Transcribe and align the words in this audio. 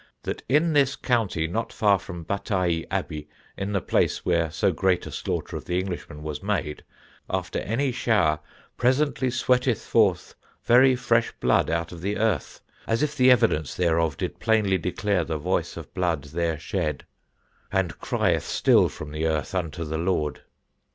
'That 0.23 0.41
in 0.49 0.73
this 0.73 0.95
County, 0.95 1.45
not 1.47 1.71
far 1.71 1.99
from 1.99 2.23
Battail 2.25 2.83
Abby, 2.89 3.27
in 3.55 3.71
the 3.71 3.79
Place 3.81 4.25
where 4.25 4.49
so 4.49 4.71
great 4.71 5.05
a 5.05 5.11
slaughter 5.11 5.55
of 5.55 5.65
the 5.65 5.77
Englishmen 5.77 6.23
was 6.23 6.41
made, 6.41 6.83
after 7.29 7.59
any 7.59 7.91
shower, 7.91 8.39
presently 8.77 9.29
sweateth 9.29 9.85
forth 9.85 10.33
very 10.63 10.95
fresh 10.95 11.31
blood 11.39 11.69
out 11.69 11.91
of 11.91 12.01
the 12.01 12.17
Earth, 12.17 12.61
as 12.87 13.03
if 13.03 13.15
the 13.15 13.29
evidence 13.29 13.75
thereof 13.75 14.17
did 14.17 14.39
plainly 14.39 14.79
declare 14.79 15.23
the 15.23 15.37
voice 15.37 15.77
of 15.77 15.93
Bloud 15.93 16.23
there 16.23 16.57
shed, 16.57 17.05
and 17.71 17.99
crieth 17.99 18.41
still 18.41 18.89
from 18.89 19.11
the 19.11 19.27
Earth 19.27 19.53
unto 19.53 19.83
the 19.83 19.99
Lord.' 19.99 20.41